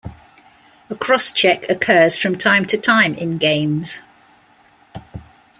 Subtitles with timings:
[0.89, 4.01] A cross-check occurs from time to time in games.